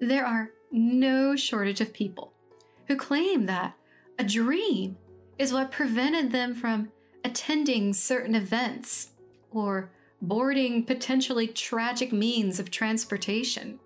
[0.00, 2.32] There are no shortage of people
[2.88, 3.74] who claim that
[4.18, 4.96] a dream
[5.38, 6.90] is what prevented them from
[7.24, 9.10] attending certain events
[9.50, 13.78] or boarding potentially tragic means of transportation.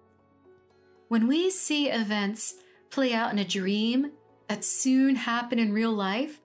[1.09, 2.55] When we see events
[2.91, 4.13] play out in a dream
[4.49, 6.41] that soon happen in real life,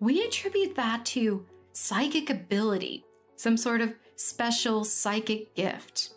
[0.00, 3.04] we attribute that to psychic ability,
[3.36, 6.10] some sort of special psychic gift.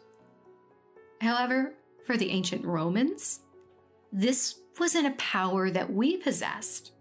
[1.21, 1.73] However,
[2.05, 3.41] for the ancient Romans,
[4.13, 6.91] this wasn't a power that we possessed.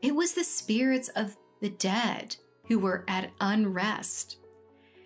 [0.00, 4.38] It was the spirits of the dead who were at unrest.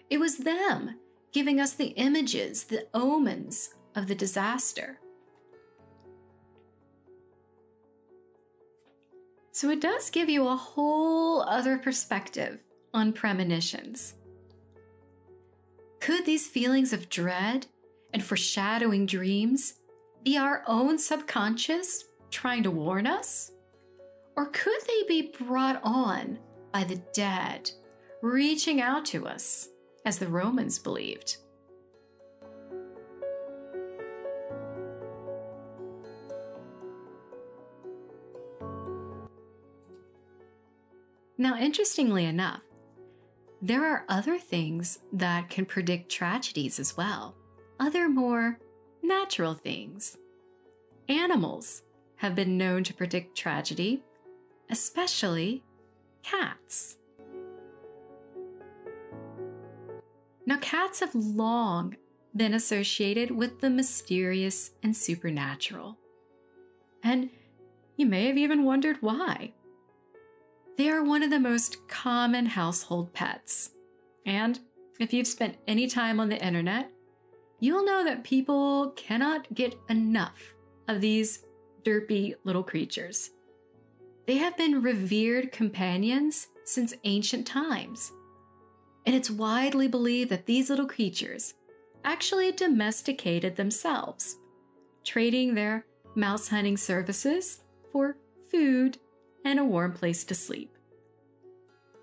[0.08, 1.00] It was them
[1.32, 5.00] giving us the images, the omens of the disaster.
[9.50, 12.60] So it does give you a whole other perspective
[12.94, 14.14] on premonitions.
[15.98, 17.66] Could these feelings of dread
[18.12, 19.74] and foreshadowing dreams
[20.26, 23.52] be our own subconscious trying to warn us?
[24.36, 26.38] Or could they be brought on
[26.72, 27.70] by the dead,
[28.20, 29.70] reaching out to us?
[30.06, 31.38] as the Romans believed.
[41.36, 42.62] Now, interestingly enough,
[43.60, 47.34] there are other things that can predict tragedies as well,
[47.80, 48.58] other more
[49.02, 50.16] natural things.
[51.08, 51.82] Animals
[52.16, 54.02] have been known to predict tragedy,
[54.70, 55.62] especially
[56.24, 56.96] cats.
[60.46, 61.96] Now, cats have long
[62.34, 65.96] been associated with the mysterious and supernatural.
[67.02, 67.30] And
[67.96, 69.52] you may have even wondered why.
[70.76, 73.70] They are one of the most common household pets.
[74.26, 74.58] And
[74.98, 76.90] if you've spent any time on the internet,
[77.60, 80.55] you'll know that people cannot get enough
[80.88, 81.44] of these
[81.82, 83.30] derpy little creatures.
[84.26, 88.12] they have been revered companions since ancient times.
[89.06, 91.54] And it's widely believed that these little creatures
[92.04, 94.36] actually domesticated themselves,
[95.04, 97.60] trading their mouse hunting services
[97.92, 98.16] for
[98.50, 98.98] food
[99.44, 100.76] and a warm place to sleep.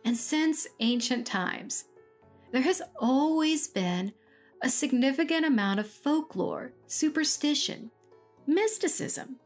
[0.06, 1.86] And since ancient times,
[2.54, 4.14] there has always been
[4.62, 7.92] a significant amount of folklore, superstition,
[8.48, 9.38] mysticism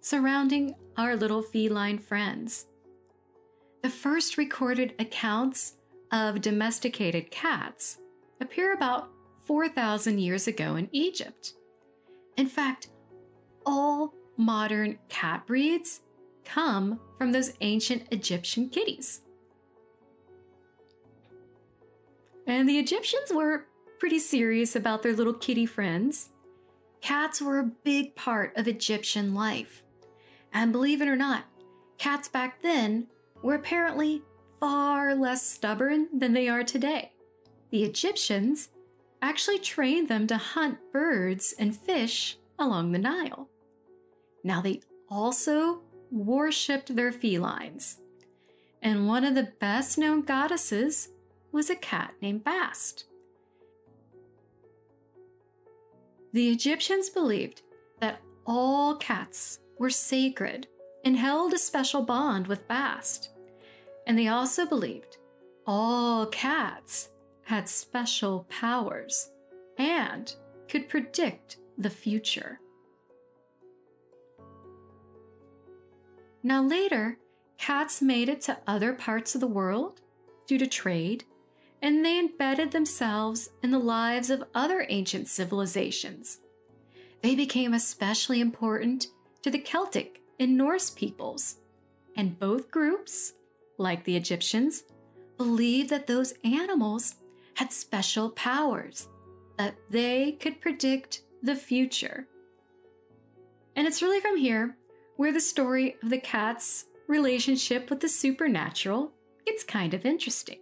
[0.00, 2.66] surrounding our little feline friends.
[3.82, 5.74] The first recorded accounts
[6.12, 7.98] of domesticated cats
[8.40, 9.10] appear about
[9.44, 11.54] 4,000 years ago in Egypt.
[12.36, 12.88] In fact,
[13.66, 16.00] all modern cat breeds
[16.44, 19.20] come from those ancient Egyptian kitties.
[22.46, 23.66] And the Egyptians were
[23.98, 26.30] pretty serious about their little kitty friends.
[27.04, 29.82] Cats were a big part of Egyptian life.
[30.54, 31.44] And believe it or not,
[31.98, 33.08] cats back then
[33.42, 34.22] were apparently
[34.58, 37.12] far less stubborn than they are today.
[37.68, 38.70] The Egyptians
[39.20, 43.50] actually trained them to hunt birds and fish along the Nile.
[44.42, 44.80] Now, they
[45.10, 47.98] also worshipped their felines,
[48.80, 51.10] and one of the best known goddesses
[51.52, 53.04] was a cat named Bast.
[56.34, 57.62] The Egyptians believed
[58.00, 60.66] that all cats were sacred
[61.04, 63.30] and held a special bond with Bast.
[64.08, 65.18] And they also believed
[65.64, 67.10] all cats
[67.44, 69.30] had special powers
[69.78, 70.34] and
[70.68, 72.58] could predict the future.
[76.42, 77.16] Now, later,
[77.58, 80.00] cats made it to other parts of the world
[80.48, 81.22] due to trade,
[81.84, 86.38] and they embedded themselves in the lives of other ancient civilizations.
[87.20, 89.08] They became especially important
[89.42, 91.56] to the Celtic and Norse peoples,
[92.16, 93.34] and both groups,
[93.76, 94.84] like the Egyptians,
[95.36, 97.16] believed that those animals
[97.52, 99.08] had special powers,
[99.58, 102.26] that they could predict the future.
[103.76, 104.78] And it's really from here
[105.16, 109.12] where the story of the cat's relationship with the supernatural
[109.44, 110.60] gets kind of interesting.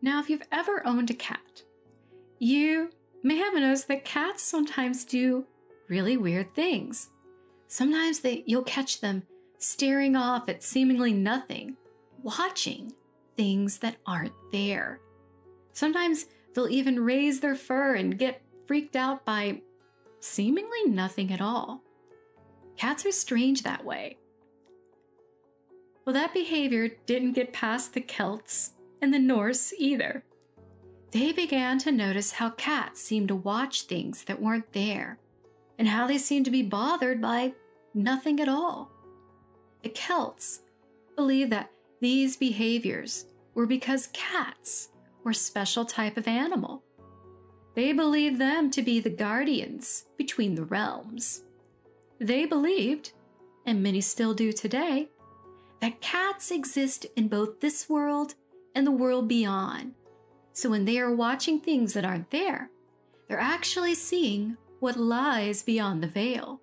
[0.00, 1.62] Now, if you've ever owned a cat,
[2.38, 2.90] you
[3.22, 5.44] may have noticed that cats sometimes do
[5.88, 7.10] really weird things.
[7.66, 9.24] Sometimes they, you'll catch them
[9.58, 11.76] staring off at seemingly nothing,
[12.22, 12.92] watching
[13.36, 15.00] things that aren't there.
[15.72, 19.62] Sometimes they'll even raise their fur and get freaked out by
[20.20, 21.82] seemingly nothing at all.
[22.76, 24.16] Cats are strange that way.
[26.04, 30.24] Well, that behavior didn't get past the Celts and the Norse either.
[31.10, 35.18] They began to notice how cats seemed to watch things that weren't there,
[35.78, 37.54] and how they seemed to be bothered by
[37.94, 38.90] nothing at all.
[39.82, 40.60] The Celts
[41.16, 41.70] believed that
[42.00, 44.88] these behaviors were because cats
[45.24, 46.82] were a special type of animal.
[47.74, 51.44] They believed them to be the guardians between the realms.
[52.18, 53.12] They believed,
[53.64, 55.08] and many still do today,
[55.80, 58.34] that cats exist in both this world
[58.74, 59.94] and the world beyond.
[60.52, 62.70] So when they are watching things that aren't there,
[63.28, 66.60] they're actually seeing what lies beyond the veil.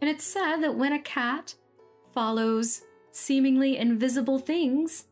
[0.00, 1.54] And it's said that when a cat
[2.12, 5.06] follows seemingly invisible things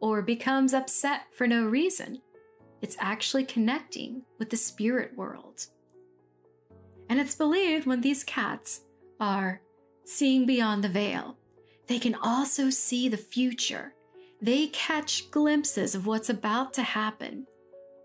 [0.00, 2.20] or becomes upset for no reason,
[2.80, 5.66] it's actually connecting with the spirit world.
[7.08, 8.82] And it's believed when these cats
[9.18, 9.60] are
[10.04, 11.36] seeing beyond the veil,
[11.86, 13.94] they can also see the future.
[14.40, 17.46] They catch glimpses of what's about to happen.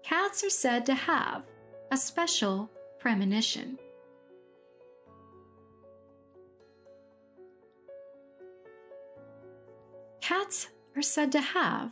[0.03, 1.43] Cats are said to have
[1.91, 3.77] a special premonition.
[10.21, 11.91] Cats are said to have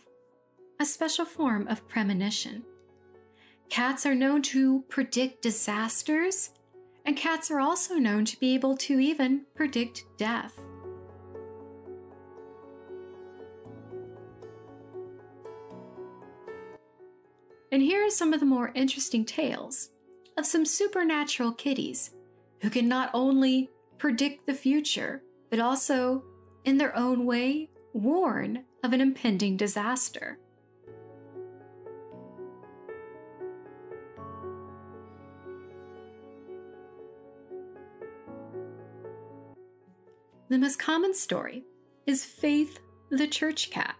[0.79, 2.63] a special form of premonition.
[3.69, 6.49] Cats are known to predict disasters,
[7.05, 10.59] and cats are also known to be able to even predict death.
[17.71, 19.91] And here are some of the more interesting tales
[20.37, 22.11] of some supernatural kitties
[22.61, 26.23] who can not only predict the future, but also,
[26.65, 30.37] in their own way, warn of an impending disaster.
[40.49, 41.63] The most common story
[42.05, 43.95] is Faith the church cat.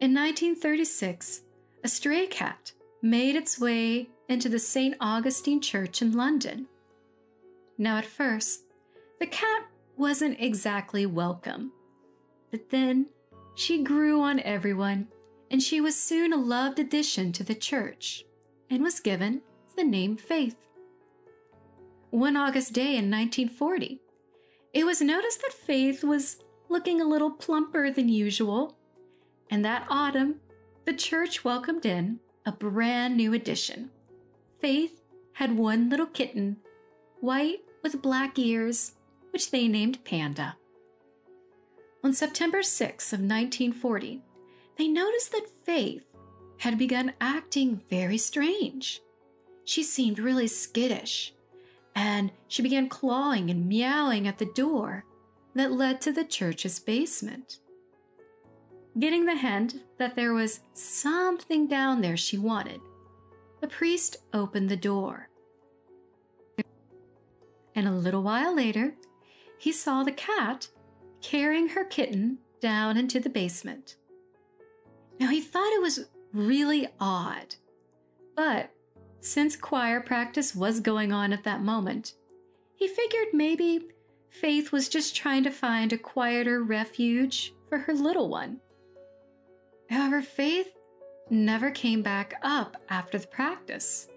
[0.00, 1.42] In 1936,
[1.84, 2.72] a stray cat
[3.02, 4.96] made its way into the St.
[5.00, 6.66] Augustine Church in London.
[7.76, 8.62] Now, at first,
[9.20, 9.66] the cat
[9.98, 11.72] wasn't exactly welcome,
[12.50, 13.06] but then
[13.54, 15.08] she grew on everyone,
[15.50, 18.24] and she was soon a loved addition to the church
[18.70, 19.42] and was given
[19.76, 20.56] the name Faith.
[22.10, 24.00] One August day in 1940,
[24.72, 26.38] it was noticed that Faith was
[26.70, 28.78] looking a little plumper than usual,
[29.50, 30.40] and that autumn,
[30.84, 33.90] the church welcomed in a brand new addition.
[34.60, 35.00] Faith
[35.34, 36.56] had one little kitten,
[37.20, 38.92] white with black ears,
[39.30, 40.56] which they named Panda.
[42.02, 44.22] On September 6 of 1940,
[44.76, 46.04] they noticed that Faith
[46.58, 49.00] had begun acting very strange.
[49.64, 51.32] She seemed really skittish,
[51.94, 55.04] and she began clawing and meowing at the door
[55.54, 57.58] that led to the church's basement.
[58.98, 62.80] Getting the hint that there was something down there she wanted,
[63.60, 65.28] the priest opened the door.
[67.74, 68.94] And a little while later,
[69.58, 70.68] he saw the cat
[71.20, 73.96] carrying her kitten down into the basement.
[75.18, 77.56] Now, he thought it was really odd,
[78.36, 78.70] but
[79.20, 82.14] since choir practice was going on at that moment,
[82.76, 83.88] he figured maybe
[84.34, 88.60] Faith was just trying to find a quieter refuge for her little one.
[89.94, 90.72] However, Faith
[91.30, 94.08] never came back up after the practice,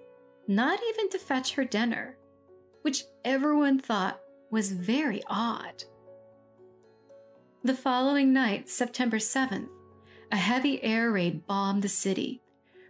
[0.48, 2.18] not even to fetch her dinner,
[2.82, 4.20] which everyone thought
[4.50, 5.84] was very odd.
[7.64, 9.70] The following night, September 7th,
[10.32, 12.42] a heavy air raid bombed the city,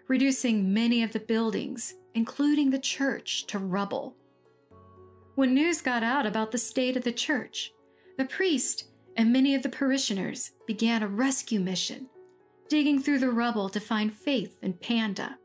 [0.07, 4.15] reducing many of the buildings, including the church, to rubble.
[5.35, 7.73] When news got out about the state of the church,
[8.17, 8.85] the priest
[9.17, 12.07] and many of the parishioners began a rescue mission,
[12.69, 15.37] digging through the rubble to find Faith and Panda.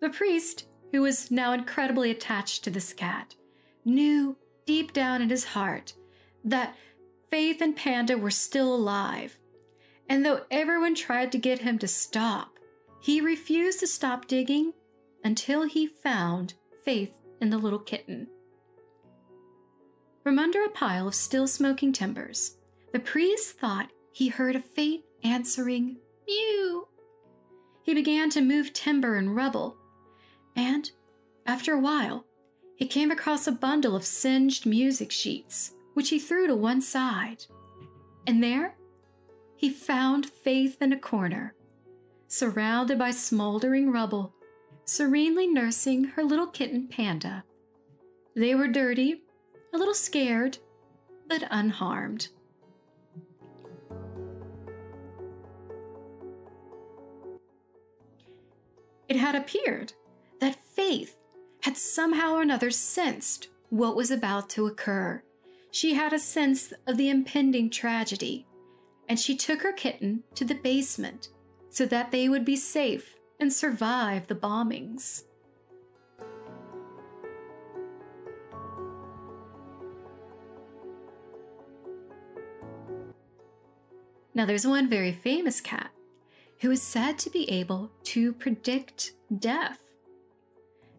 [0.00, 3.34] The priest, who was now incredibly attached to this cat,
[3.84, 5.94] knew deep down in his heart
[6.44, 6.76] that
[7.30, 9.38] Faith and Panda were still alive.
[10.08, 12.58] And though everyone tried to get him to stop,
[13.00, 14.72] he refused to stop digging
[15.24, 16.54] until he found
[16.84, 18.28] Faith and the little kitten.
[20.22, 22.56] From under a pile of still smoking timbers,
[22.92, 25.96] the priest thought he heard a faint answering
[26.26, 26.88] mew.
[27.82, 29.76] He began to move timber and rubble,
[30.54, 30.90] and
[31.46, 32.24] after a while,
[32.76, 37.44] he came across a bundle of singed music sheets, which he threw to one side.
[38.26, 38.76] And there,
[39.56, 41.54] he found Faith in a corner,
[42.28, 44.34] surrounded by smoldering rubble,
[44.84, 47.44] serenely nursing her little kitten Panda.
[48.34, 49.22] They were dirty
[49.72, 50.58] a little scared,
[51.28, 52.28] but unharmed.
[59.12, 59.92] It had appeared
[60.40, 61.18] that Faith
[61.64, 65.22] had somehow or another sensed what was about to occur.
[65.70, 68.46] She had a sense of the impending tragedy,
[69.10, 71.28] and she took her kitten to the basement
[71.68, 75.24] so that they would be safe and survive the bombings.
[84.32, 85.90] Now, there's one very famous cat
[86.62, 89.80] who is said to be able to predict death.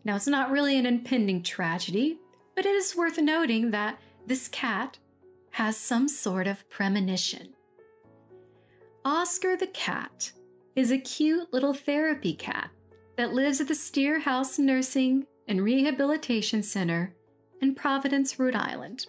[0.03, 2.19] Now, it's not really an impending tragedy,
[2.53, 3.97] but it is worth noting that
[4.27, 4.99] this cat
[5.51, 7.53] has some sort of premonition.
[9.05, 10.33] Oscar the cat
[10.75, 12.69] is a cute little therapy cat
[13.15, 17.13] that lives at the Steere House Nursing and Rehabilitation Center
[17.61, 19.05] in Providence, Rhode Island.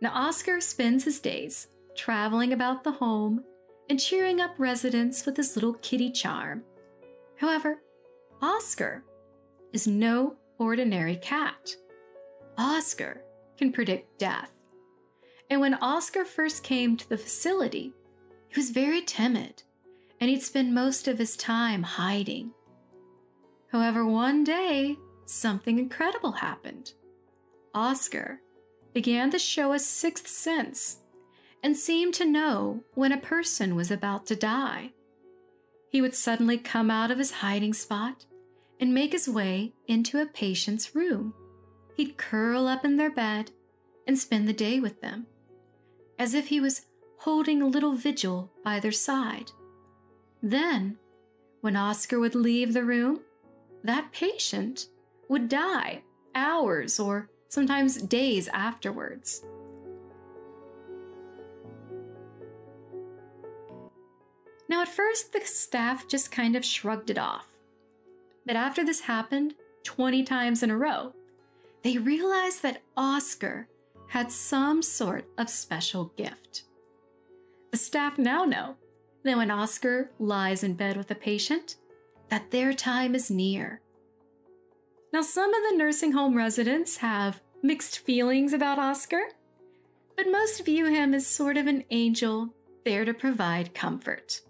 [0.00, 3.44] Now, Oscar spends his days traveling about the home
[3.88, 6.62] and cheering up residents with his little kitty charm.
[7.36, 7.82] However,
[8.42, 9.04] Oscar
[9.72, 11.74] is no ordinary cat.
[12.56, 13.22] Oscar
[13.56, 14.52] can predict death.
[15.50, 17.92] And when Oscar first came to the facility,
[18.48, 19.62] he was very timid
[20.20, 22.52] and he'd spend most of his time hiding.
[23.70, 26.92] However, one day, something incredible happened.
[27.74, 28.40] Oscar
[28.92, 30.98] began to show a sixth sense
[31.62, 34.92] and seemed to know when a person was about to die.
[35.90, 38.26] He would suddenly come out of his hiding spot
[38.80, 41.34] and make his way into a patient's room.
[41.96, 43.50] He'd curl up in their bed
[44.06, 45.26] and spend the day with them,
[46.18, 46.86] as if he was
[47.18, 49.50] holding a little vigil by their side.
[50.42, 50.98] Then,
[51.60, 53.20] when Oscar would leave the room,
[53.82, 54.86] that patient
[55.28, 56.02] would die
[56.34, 59.44] hours or sometimes days afterwards.
[64.68, 67.46] Now, at first, the staff just kind of shrugged it off.
[68.46, 69.54] But after this happened
[69.84, 71.14] 20 times in a row,
[71.82, 73.68] they realized that Oscar
[74.08, 76.64] had some sort of special gift.
[77.70, 78.76] The staff now know
[79.24, 81.76] that when Oscar lies in bed with a patient,
[82.28, 83.80] that their time is near.
[85.12, 89.22] Now, some of the nursing home residents have mixed feelings about Oscar,
[90.16, 92.54] but most view him as sort of an angel
[92.84, 94.42] there to provide comfort.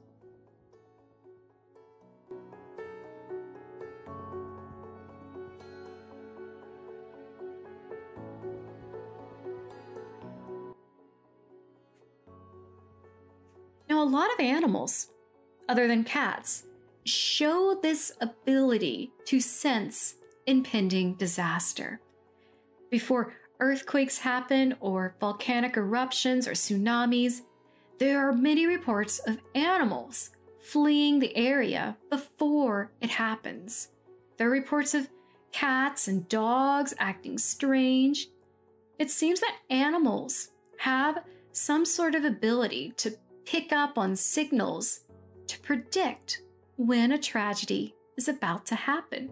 [13.88, 15.08] Now, a lot of animals,
[15.68, 16.64] other than cats,
[17.04, 20.16] show this ability to sense
[20.46, 22.00] impending disaster.
[22.90, 27.40] Before earthquakes happen, or volcanic eruptions, or tsunamis,
[27.98, 30.30] there are many reports of animals
[30.60, 33.88] fleeing the area before it happens.
[34.36, 35.08] There are reports of
[35.50, 38.28] cats and dogs acting strange.
[38.98, 43.16] It seems that animals have some sort of ability to
[43.48, 45.00] pick up on signals
[45.46, 46.42] to predict
[46.76, 49.30] when a tragedy is about to happen.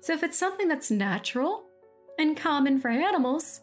[0.00, 1.62] So, if it's something that's natural
[2.18, 3.60] and common for animals,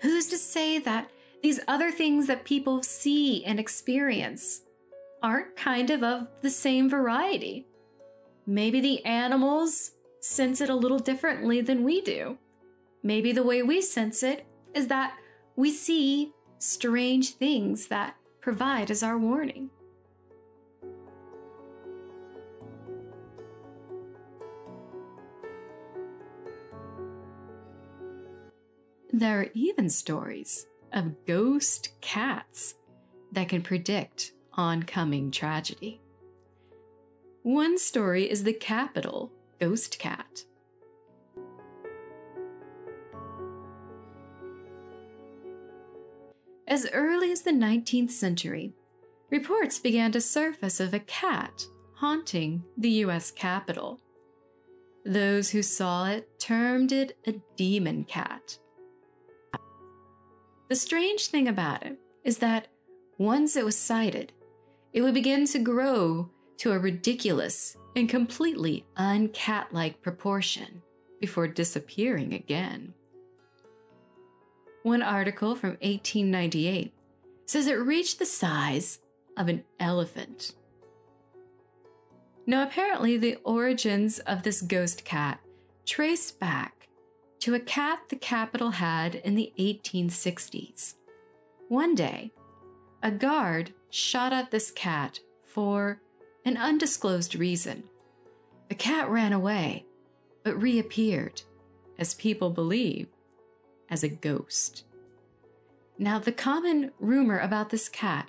[0.00, 1.10] who's to say that
[1.42, 4.62] these other things that people see and experience
[5.22, 7.66] aren't kind of of the same variety?
[8.46, 9.90] Maybe the animals
[10.20, 12.38] sense it a little differently than we do.
[13.02, 15.14] Maybe the way we sense it is that
[15.56, 19.70] we see strange things that provide as our warning.
[29.12, 32.74] There are even stories of ghost cats
[33.32, 36.00] that can predict oncoming tragedy.
[37.42, 40.44] One story is the Capitol ghost cat.
[46.68, 48.74] As early as the 19th century,
[49.30, 51.64] reports began to surface of a cat
[51.94, 53.98] haunting the US Capitol.
[55.06, 58.58] Those who saw it termed it a demon cat.
[60.68, 62.68] The strange thing about it is that
[63.16, 64.34] once it was sighted,
[64.92, 70.82] it would begin to grow to a ridiculous and completely uncat like proportion
[71.18, 72.92] before disappearing again.
[74.88, 76.94] One article from 1898
[77.44, 79.00] says it reached the size
[79.36, 80.54] of an elephant.
[82.46, 85.40] Now, apparently, the origins of this ghost cat
[85.84, 86.88] trace back
[87.40, 90.94] to a cat the Capitol had in the 1860s.
[91.68, 92.32] One day,
[93.02, 96.00] a guard shot at this cat for
[96.46, 97.82] an undisclosed reason.
[98.70, 99.84] The cat ran away,
[100.44, 101.42] but reappeared,
[101.98, 103.08] as people believe,
[103.90, 104.84] as a ghost.
[105.98, 108.28] Now, the common rumor about this cat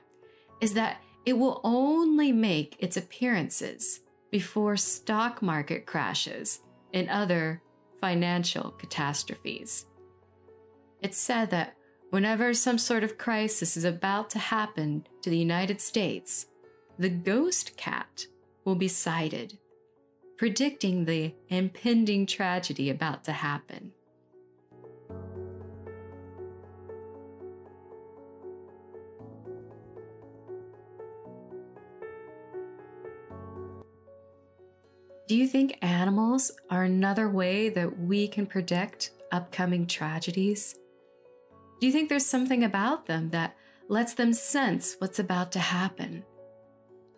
[0.59, 4.01] is that it will only make its appearances
[4.31, 6.61] before stock market crashes
[6.93, 7.61] and other
[8.01, 9.85] financial catastrophes.
[11.01, 11.75] It's said that
[12.09, 16.47] whenever some sort of crisis is about to happen to the United States,
[16.97, 18.25] the ghost cat
[18.65, 19.57] will be sighted,
[20.37, 23.91] predicting the impending tragedy about to happen.
[35.29, 40.73] Do you think animals are another way that we can predict upcoming tragedies?
[41.79, 43.55] Do you think there's something about them that
[43.89, 46.23] lets them sense what's about to happen?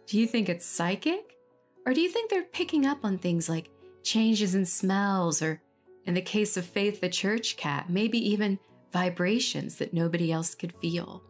[0.07, 1.37] Do you think it's psychic?
[1.85, 3.69] Or do you think they're picking up on things like
[4.03, 5.61] changes in smells, or
[6.05, 8.59] in the case of Faith the church cat, maybe even
[8.91, 11.23] vibrations that nobody else could feel?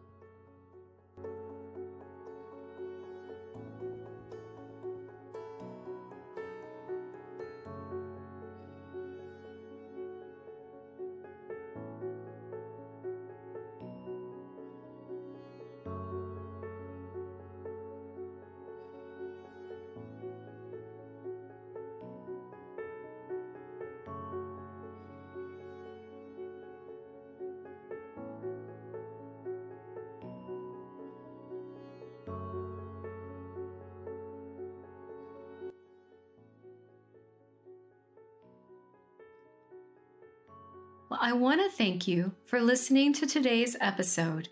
[41.42, 44.48] Want to thank you for listening to today's episode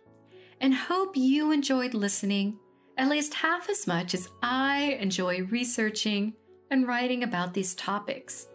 [0.61, 2.59] and hope you enjoyed listening
[2.99, 6.35] at least half as much as I enjoy researching
[6.69, 8.49] and writing about these topics.